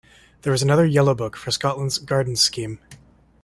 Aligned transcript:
There 0.41 0.51
is 0.51 0.63
another 0.63 0.83
Yellow 0.87 1.13
Book 1.13 1.37
for 1.37 1.51
Scotland's 1.51 1.99
Gardens 1.99 2.41
Scheme. 2.41 2.79